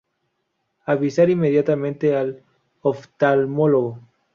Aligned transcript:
Avisar 0.87 1.29
inmediatamente 1.29 2.17
al 2.17 2.43
oftalmólogo. 2.81 3.99